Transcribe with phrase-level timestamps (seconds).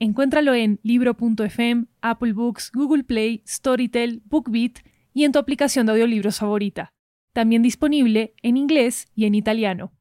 [0.00, 4.78] Encuéntralo en libro.fm, Apple Books, Google Play, Storytel, BookBeat
[5.12, 6.92] y en tu aplicación de audiolibros favorita.
[7.32, 9.92] También disponible en inglés y en italiano.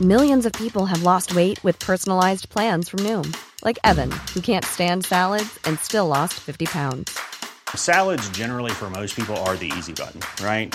[0.00, 4.64] Millions of people have lost weight with personalized plans from Noom, like Evan, who can't
[4.64, 7.18] stand salads and still lost 50 pounds.
[7.74, 10.74] Salads generally for most people are the easy button, right?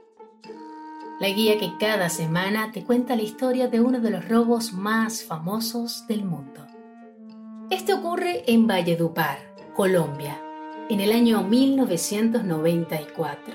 [1.21, 5.23] la guía que cada semana te cuenta la historia de uno de los robos más
[5.23, 6.65] famosos del mundo.
[7.69, 9.37] Este ocurre en Valledupar,
[9.75, 10.41] Colombia,
[10.89, 13.53] en el año 1994.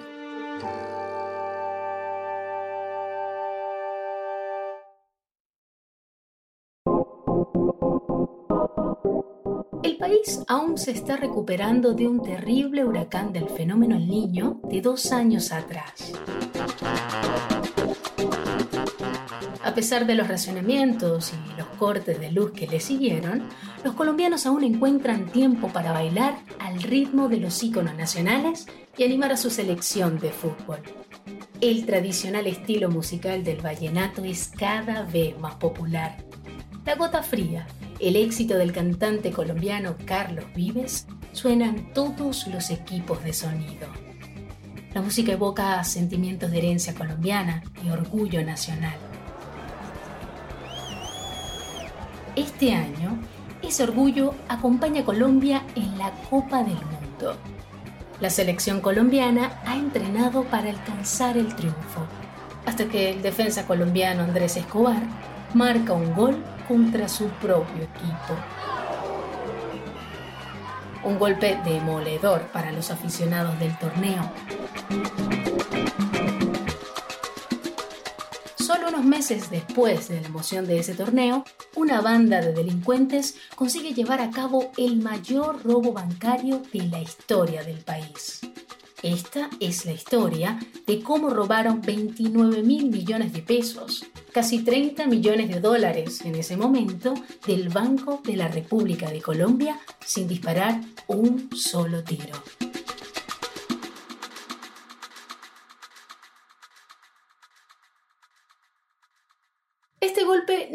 [9.83, 14.81] El país aún se está recuperando de un terrible huracán del fenómeno El Niño de
[14.81, 16.13] dos años atrás.
[19.77, 23.43] Pesar de los racionamientos y los cortes de luz que le siguieron,
[23.85, 28.65] los colombianos aún encuentran tiempo para bailar al ritmo de los íconos nacionales
[28.97, 30.79] y animar a su selección de fútbol.
[31.61, 36.17] El tradicional estilo musical del vallenato es cada vez más popular.
[36.87, 37.67] La gota fría,
[38.01, 43.89] el éxito del cantante colombiano Carlos Vives, suena en todos los equipos de sonido.
[44.95, 48.97] La música evoca sentimientos de herencia colombiana y orgullo nacional.
[52.37, 53.19] Este año,
[53.63, 57.35] ese orgullo acompaña a Colombia en la Copa del Mundo.
[58.21, 62.07] La selección colombiana ha entrenado para alcanzar el triunfo,
[62.67, 65.01] hasta que el defensa colombiano Andrés Escobar
[65.55, 68.35] marca un gol contra su propio equipo.
[71.05, 74.31] Un golpe demoledor para los aficionados del torneo.
[78.97, 84.23] Unos meses después de la emoción de ese torneo, una banda de delincuentes consigue llevar
[84.23, 88.41] a cabo el mayor robo bancario de la historia del país.
[89.03, 95.51] Esta es la historia de cómo robaron 29 mil millones de pesos, casi 30 millones
[95.51, 97.13] de dólares en ese momento,
[97.47, 102.66] del Banco de la República de Colombia sin disparar un solo tiro.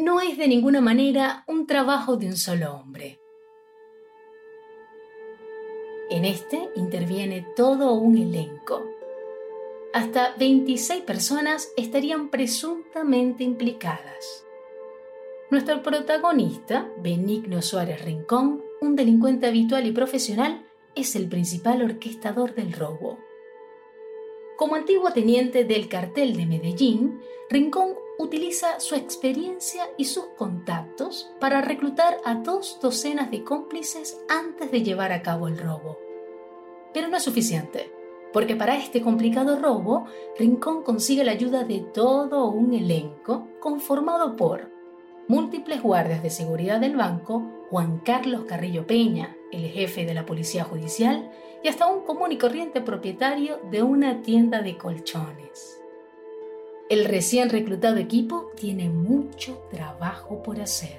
[0.02, 3.20] No es de ninguna manera un trabajo de un solo hombre.
[6.10, 8.82] En este interviene todo un elenco.
[9.94, 14.44] Hasta 26 personas estarían presuntamente implicadas.
[15.50, 22.72] Nuestro protagonista, Benigno Suárez Rincón, un delincuente habitual y profesional, es el principal orquestador del
[22.72, 23.18] robo.
[24.56, 31.60] Como antiguo teniente del cartel de Medellín, Rincón utiliza su experiencia y sus contactos para
[31.60, 35.98] reclutar a dos docenas de cómplices antes de llevar a cabo el robo.
[36.92, 37.92] Pero no es suficiente,
[38.32, 40.06] porque para este complicado robo,
[40.38, 44.70] Rincón consigue la ayuda de todo un elenco conformado por
[45.28, 50.64] múltiples guardias de seguridad del banco, Juan Carlos Carrillo Peña, el jefe de la Policía
[50.64, 51.30] Judicial,
[51.62, 55.81] y hasta un común y corriente propietario de una tienda de colchones.
[56.90, 60.98] El recién reclutado equipo tiene mucho trabajo por hacer.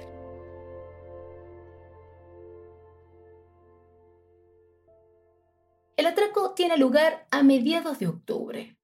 [5.96, 8.76] El atraco tiene lugar a mediados de octubre,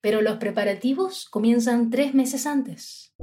[0.00, 3.14] pero los preparativos comienzan tres meses antes.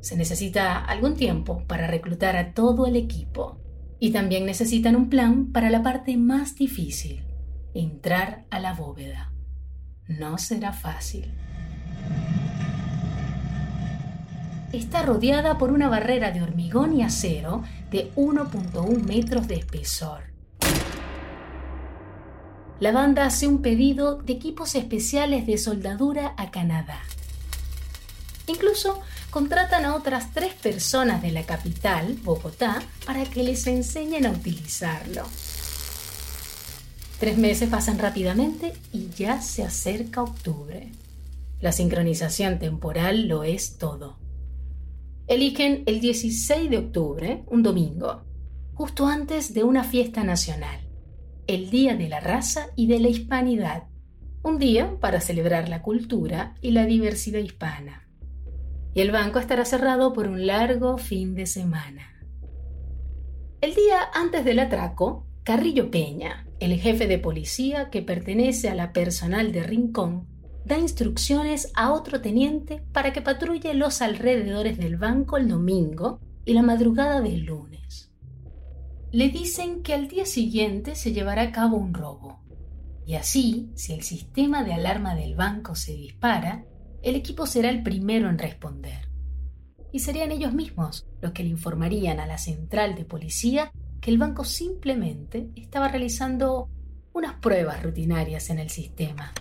[0.00, 3.60] Se necesita algún tiempo para reclutar a todo el equipo
[4.00, 7.24] y también necesitan un plan para la parte más difícil,
[7.74, 9.32] entrar a la bóveda.
[10.08, 11.32] No será fácil.
[14.72, 20.32] está rodeada por una barrera de hormigón y acero de 1.1 metros de espesor.
[22.80, 27.00] La banda hace un pedido de equipos especiales de soldadura a Canadá.
[28.46, 34.30] Incluso contratan a otras tres personas de la capital, Bogotá, para que les enseñen a
[34.30, 35.22] utilizarlo.
[37.22, 40.90] Tres meses pasan rápidamente y ya se acerca octubre.
[41.60, 44.18] La sincronización temporal lo es todo.
[45.28, 48.24] Eligen el 16 de octubre, un domingo,
[48.74, 50.80] justo antes de una fiesta nacional,
[51.46, 53.84] el Día de la Raza y de la Hispanidad,
[54.42, 58.08] un día para celebrar la cultura y la diversidad hispana.
[58.94, 62.20] Y el banco estará cerrado por un largo fin de semana.
[63.60, 68.92] El día antes del atraco, Carrillo Peña, el jefe de policía que pertenece a la
[68.92, 70.28] personal de Rincón,
[70.64, 76.54] da instrucciones a otro teniente para que patrulle los alrededores del banco el domingo y
[76.54, 78.12] la madrugada del lunes.
[79.10, 82.40] Le dicen que al día siguiente se llevará a cabo un robo.
[83.04, 86.64] Y así, si el sistema de alarma del banco se dispara,
[87.02, 89.08] el equipo será el primero en responder.
[89.90, 94.18] Y serían ellos mismos los que le informarían a la central de policía que el
[94.18, 96.68] banco simplemente estaba realizando
[97.12, 99.32] unas pruebas rutinarias en el sistema.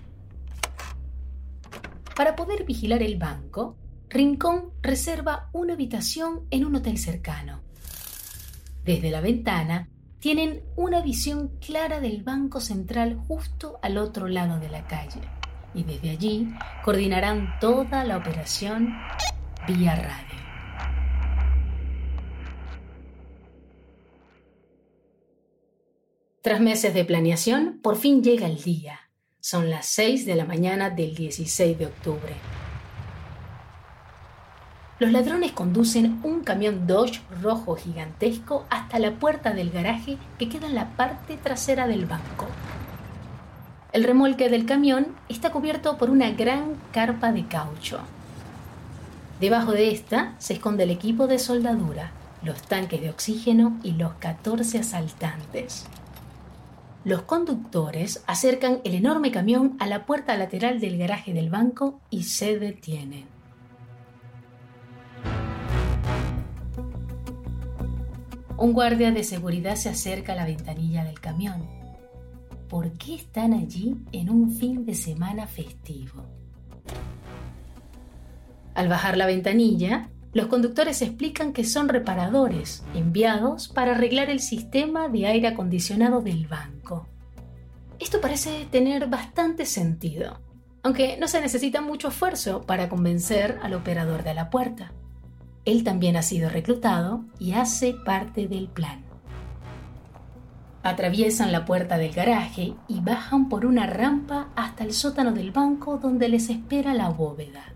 [2.16, 3.76] Para poder vigilar el banco,
[4.08, 7.62] Rincón reserva una habitación en un hotel cercano.
[8.86, 14.70] Desde la ventana tienen una visión clara del Banco Central justo al otro lado de
[14.70, 15.22] la calle
[15.74, 16.54] y desde allí
[16.84, 18.94] coordinarán toda la operación
[19.68, 20.41] vía radio.
[26.42, 29.02] Tras meses de planeación, por fin llega el día.
[29.40, 32.34] Son las 6 de la mañana del 16 de octubre.
[34.98, 40.66] Los ladrones conducen un camión Dodge rojo gigantesco hasta la puerta del garaje que queda
[40.66, 42.48] en la parte trasera del banco.
[43.94, 48.00] El remolque del camión está cubierto por una gran carpa de caucho.
[49.40, 54.14] Debajo de esta se esconde el equipo de soldadura, los tanques de oxígeno y los
[54.14, 55.86] 14 asaltantes.
[57.04, 62.24] Los conductores acercan el enorme camión a la puerta lateral del garaje del banco y
[62.24, 63.26] se detienen.
[68.56, 71.68] Un guardia de seguridad se acerca a la ventanilla del camión.
[72.70, 76.24] ¿Por qué están allí en un fin de semana festivo?
[78.76, 85.10] Al bajar la ventanilla, los conductores explican que son reparadores enviados para arreglar el sistema
[85.10, 87.08] de aire acondicionado del banco.
[88.00, 90.40] Esto parece tener bastante sentido,
[90.84, 94.94] aunque no se necesita mucho esfuerzo para convencer al operador de la puerta.
[95.66, 99.04] Él también ha sido reclutado y hace parte del plan.
[100.82, 105.98] Atraviesan la puerta del garaje y bajan por una rampa hasta el sótano del banco
[105.98, 107.76] donde les espera la bóveda.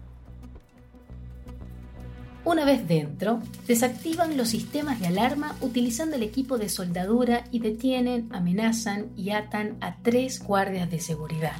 [2.45, 8.29] Una vez dentro, desactivan los sistemas de alarma utilizando el equipo de soldadura y detienen,
[8.31, 11.55] amenazan y atan a tres guardias de seguridad.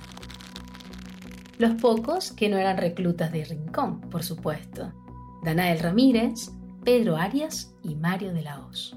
[1.58, 4.94] Los pocos que no eran reclutas de Rincón, por supuesto.
[5.44, 6.52] Danael Ramírez,
[6.84, 8.96] Pedro Arias y Mario de la Hoz.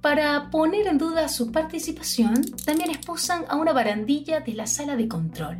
[0.00, 5.06] Para poner en duda su participación, también esposan a una barandilla de la sala de
[5.06, 5.58] control,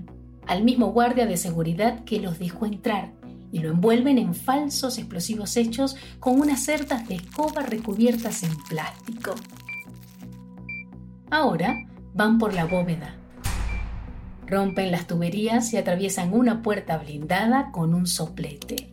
[0.49, 3.13] al mismo guardia de seguridad que los dejó entrar
[3.57, 9.35] y lo envuelven en falsos explosivos hechos con unas cerdas de escoba recubiertas en plástico.
[11.31, 11.75] Ahora
[12.13, 13.17] van por la bóveda.
[14.47, 18.91] Rompen las tuberías y atraviesan una puerta blindada con un soplete.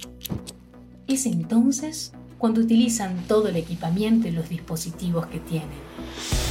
[1.08, 6.43] Es entonces cuando utilizan todo el equipamiento y los dispositivos que tienen.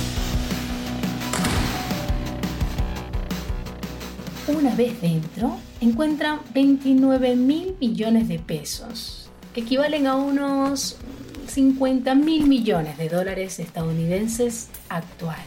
[4.56, 10.96] Una vez dentro, encuentran 29 mil millones de pesos, que equivalen a unos
[11.48, 15.46] 50 mil millones de dólares estadounidenses actuales.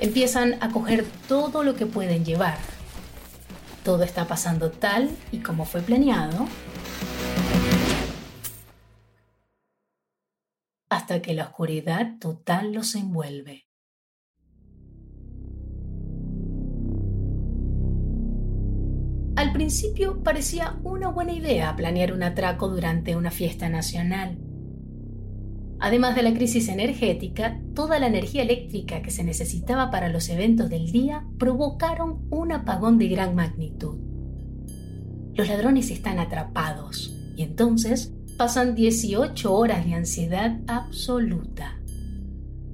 [0.00, 2.58] Empiezan a coger todo lo que pueden llevar.
[3.84, 6.46] Todo está pasando tal y como fue planeado.
[10.90, 13.69] Hasta que la oscuridad total los envuelve.
[19.50, 24.38] Al principio parecía una buena idea planear un atraco durante una fiesta nacional.
[25.80, 30.70] Además de la crisis energética, toda la energía eléctrica que se necesitaba para los eventos
[30.70, 33.98] del día provocaron un apagón de gran magnitud.
[35.34, 41.80] los ladrones están atrapados y entonces pasan 18 horas de ansiedad absoluta.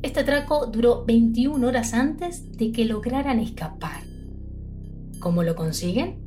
[0.03, 4.03] Este atraco duró 21 horas antes de que lograran escapar.
[5.21, 6.26] ¿Cómo lo consiguen?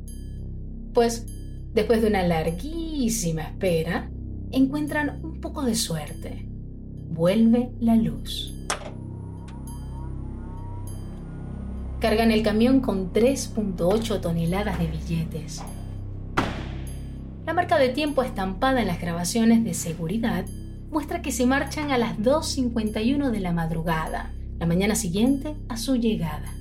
[0.92, 1.26] Pues
[1.72, 4.10] después de una larguísima espera,
[4.50, 6.46] encuentran un poco de suerte.
[7.10, 8.54] Vuelve la luz.
[12.00, 15.62] Cargan el camión con 3.8 toneladas de billetes.
[17.44, 20.46] La marca de tiempo estampada en las grabaciones de seguridad
[20.90, 25.96] muestra que se marchan a las 2.51 de la madrugada, la mañana siguiente a su
[25.96, 26.52] llegada.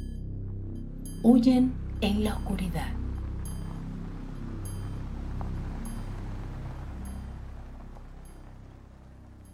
[1.24, 2.99] Huyen en la oscuridad.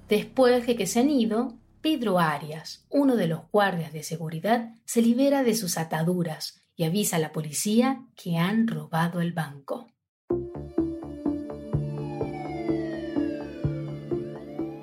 [0.09, 5.01] Después de que se han ido, Pedro Arias, uno de los guardias de seguridad, se
[5.01, 9.88] libera de sus ataduras y avisa a la policía que han robado el banco.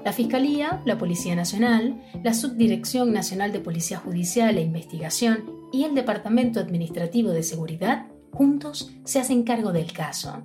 [0.05, 5.95] La Fiscalía, la Policía Nacional, la Subdirección Nacional de Policía Judicial e Investigación y el
[5.95, 10.43] Departamento Administrativo de Seguridad juntos se hacen cargo del caso.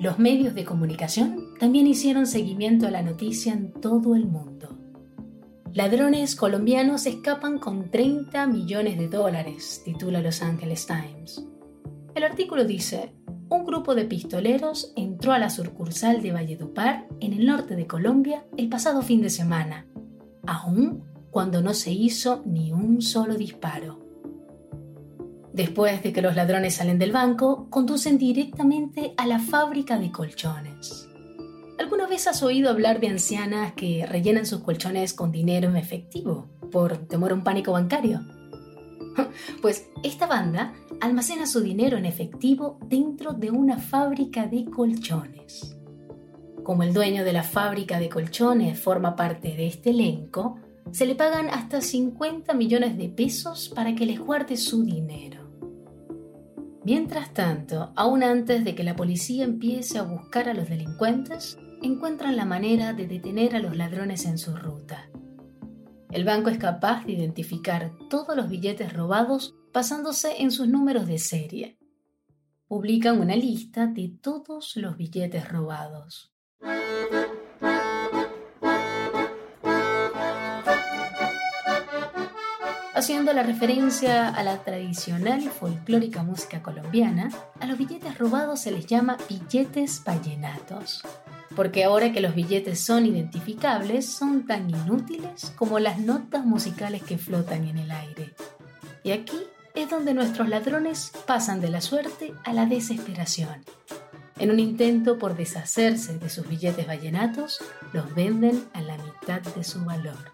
[0.00, 4.78] Los medios de comunicación también hicieron seguimiento a la noticia en todo el mundo.
[5.74, 11.46] Ladrones colombianos escapan con 30 millones de dólares, titula Los Angeles Times.
[12.14, 13.12] El artículo dice,
[13.50, 18.46] un grupo de pistoleros entró a la sucursal de Valledupar, en el norte de Colombia,
[18.56, 19.86] el pasado fin de semana,
[20.46, 24.00] aún cuando no se hizo ni un solo disparo.
[25.52, 31.09] Después de que los ladrones salen del banco, conducen directamente a la fábrica de colchones.
[31.80, 36.50] ¿Alguna vez has oído hablar de ancianas que rellenan sus colchones con dinero en efectivo
[36.70, 38.20] por temor a un pánico bancario?
[39.62, 45.74] Pues esta banda almacena su dinero en efectivo dentro de una fábrica de colchones.
[46.64, 50.58] Como el dueño de la fábrica de colchones forma parte de este elenco,
[50.90, 55.48] se le pagan hasta 50 millones de pesos para que les guarde su dinero.
[56.84, 62.36] Mientras tanto, aún antes de que la policía empiece a buscar a los delincuentes, encuentran
[62.36, 65.10] la manera de detener a los ladrones en su ruta.
[66.10, 71.18] El banco es capaz de identificar todos los billetes robados basándose en sus números de
[71.18, 71.78] serie.
[72.66, 76.32] Publican una lista de todos los billetes robados.
[83.00, 88.72] Haciendo la referencia a la tradicional y folclórica música colombiana, a los billetes robados se
[88.72, 91.02] les llama billetes vallenatos,
[91.60, 97.18] porque ahora que los billetes son identificables, son tan inútiles como las notas musicales que
[97.18, 98.32] flotan en el aire.
[99.04, 99.36] Y aquí
[99.74, 103.62] es donde nuestros ladrones pasan de la suerte a la desesperación.
[104.38, 107.58] En un intento por deshacerse de sus billetes vallenatos,
[107.92, 110.32] los venden a la mitad de su valor.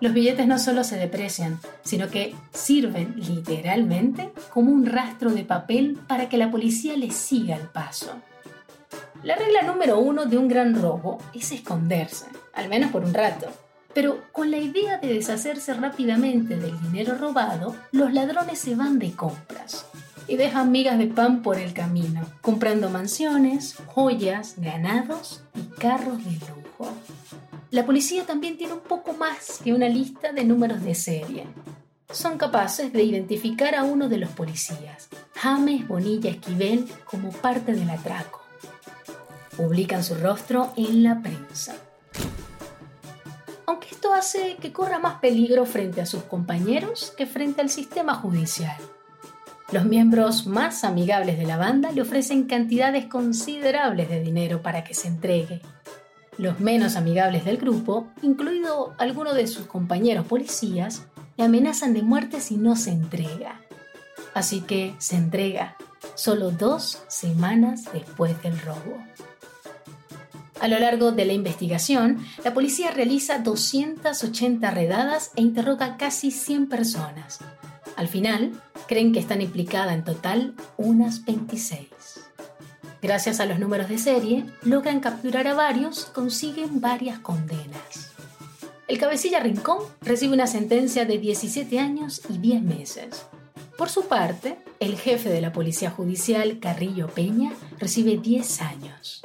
[0.00, 5.98] Los billetes no solo se deprecian, sino que sirven literalmente como un rastro de papel
[6.08, 8.18] para que la policía les siga el paso.
[9.22, 13.48] La regla número uno de un gran robo es esconderse, al menos por un rato.
[13.94, 19.12] Pero con la idea de deshacerse rápidamente del dinero robado, los ladrones se van de
[19.12, 19.86] compras
[20.28, 26.32] y dejan migas de pan por el camino, comprando mansiones, joyas, ganados y carros de
[26.32, 26.92] lujo.
[27.70, 31.46] La policía también tiene un poco más que una lista de números de serie.
[32.10, 37.90] Son capaces de identificar a uno de los policías, James Bonilla Esquivel, como parte del
[37.90, 38.45] atraco.
[39.56, 41.74] Publican su rostro en la prensa.
[43.66, 48.14] Aunque esto hace que corra más peligro frente a sus compañeros que frente al sistema
[48.14, 48.76] judicial.
[49.72, 54.94] Los miembros más amigables de la banda le ofrecen cantidades considerables de dinero para que
[54.94, 55.62] se entregue
[56.38, 62.40] los menos amigables del grupo, incluido alguno de sus compañeros policías, le amenazan de muerte
[62.40, 63.60] si no se entrega.
[64.34, 65.76] Así que se entrega,
[66.14, 68.98] solo dos semanas después del robo.
[70.66, 76.68] A lo largo de la investigación, la policía realiza 280 redadas e interroga casi 100
[76.68, 77.38] personas.
[77.94, 81.86] Al final, creen que están implicadas en total unas 26.
[83.00, 88.10] Gracias a los números de serie, logran capturar a varios, consiguen varias condenas.
[88.88, 93.26] El cabecilla Rincón recibe una sentencia de 17 años y 10 meses.
[93.78, 99.22] Por su parte, el jefe de la Policía Judicial, Carrillo Peña, recibe 10 años.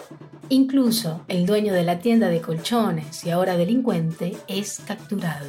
[0.51, 5.45] Incluso el dueño de la tienda de colchones y ahora delincuente es capturado.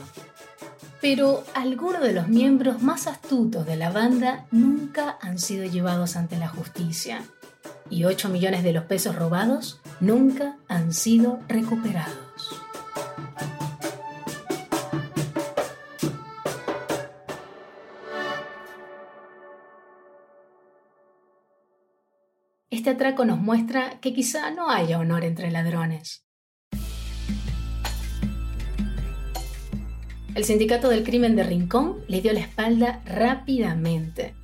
[1.00, 6.38] Pero algunos de los miembros más astutos de la banda nunca han sido llevados ante
[6.38, 7.24] la justicia
[7.90, 12.31] y 8 millones de los pesos robados nunca han sido recuperados.
[22.82, 26.24] Este atraco nos muestra que quizá no haya honor entre ladrones.
[30.34, 34.34] El sindicato del crimen de Rincón le dio la espalda rápidamente.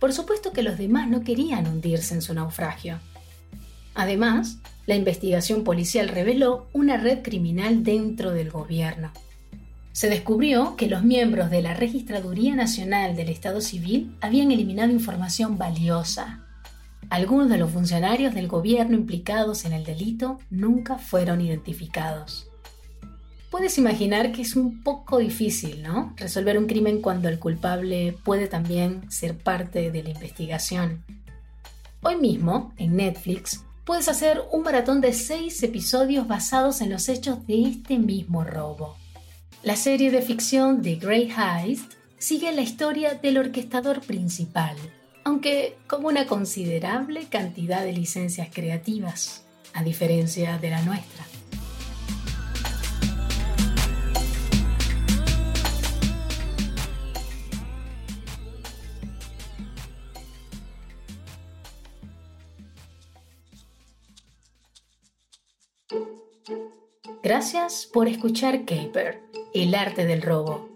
[0.00, 2.98] Por supuesto que los demás no querían hundirse en su naufragio.
[3.94, 9.12] Además, la investigación policial reveló una red criminal dentro del gobierno.
[9.92, 15.58] Se descubrió que los miembros de la Registraduría Nacional del Estado Civil habían eliminado información
[15.58, 16.48] valiosa.
[17.12, 22.48] Algunos de los funcionarios del gobierno implicados en el delito nunca fueron identificados.
[23.50, 26.14] Puedes imaginar que es un poco difícil, ¿no?
[26.16, 31.04] Resolver un crimen cuando el culpable puede también ser parte de la investigación.
[32.02, 37.46] Hoy mismo, en Netflix, puedes hacer un maratón de seis episodios basados en los hechos
[37.46, 38.96] de este mismo robo.
[39.62, 44.78] La serie de ficción The Great Heist sigue la historia del orquestador principal,
[45.24, 51.24] aunque con una considerable cantidad de licencias creativas, a diferencia de la nuestra.
[67.22, 69.22] Gracias por escuchar Caper,
[69.54, 70.71] el arte del robo.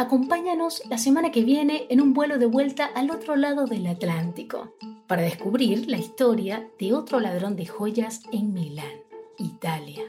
[0.00, 4.74] Acompáñanos la semana que viene en un vuelo de vuelta al otro lado del Atlántico
[5.06, 9.02] para descubrir la historia de otro ladrón de joyas en Milán,
[9.36, 10.02] Italia.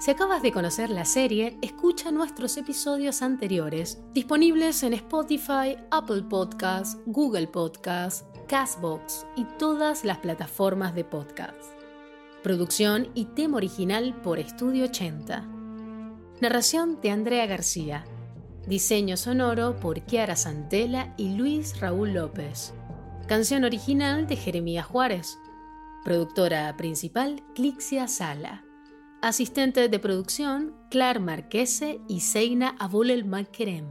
[0.00, 6.98] Si acabas de conocer la serie, escucha nuestros episodios anteriores disponibles en Spotify, Apple Podcasts,
[7.06, 11.70] Google Podcasts, Castbox y todas las plataformas de podcast.
[12.42, 15.53] Producción y tema original por Estudio 80.
[16.40, 18.04] Narración de Andrea García.
[18.66, 22.74] Diseño sonoro por Kiara Santela y Luis Raúl López.
[23.28, 25.38] Canción original de Jeremías Juárez.
[26.04, 28.64] Productora principal Clixia Sala.
[29.22, 33.86] Asistente de producción Clar Marquese y Seina Abulel Makerem.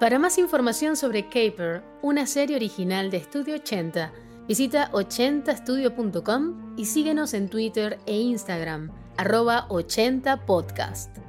[0.00, 4.12] Para más información sobre Caper, una serie original de Estudio 80,
[4.48, 11.25] Visita 80estudio.com y síguenos en Twitter e Instagram, arroba 80podcast.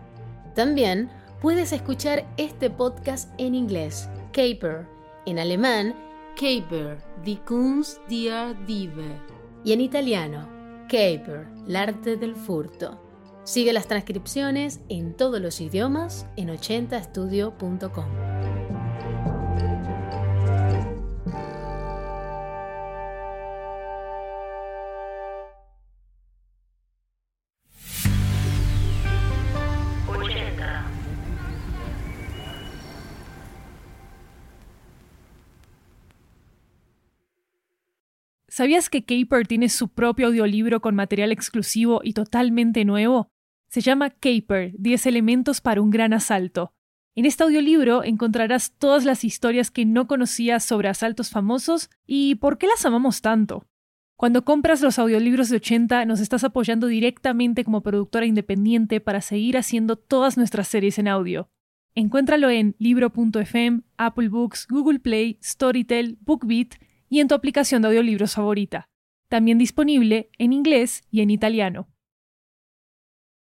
[0.58, 4.88] También puedes escuchar este podcast en inglés, Caper,
[5.28, 5.96] en alemán,
[6.34, 9.06] Caper, die Kunst der Diebe,
[9.64, 10.50] y en italiano,
[10.90, 13.00] Caper, el arte del furto.
[13.44, 18.37] Sigue las transcripciones en todos los idiomas en 80estudio.com.
[38.58, 43.30] ¿Sabías que Caper tiene su propio audiolibro con material exclusivo y totalmente nuevo?
[43.70, 46.74] Se llama Caper, 10 elementos para un gran asalto.
[47.14, 52.58] En este audiolibro encontrarás todas las historias que no conocías sobre asaltos famosos y por
[52.58, 53.68] qué las amamos tanto.
[54.16, 59.56] Cuando compras los audiolibros de 80 nos estás apoyando directamente como productora independiente para seguir
[59.60, 61.48] haciendo todas nuestras series en audio.
[61.94, 68.36] Encuéntralo en libro.fm, Apple Books, Google Play, Storytel, BookBeat y en tu aplicación de audiolibros
[68.36, 68.90] favorita.
[69.30, 71.88] También disponible en inglés y en italiano.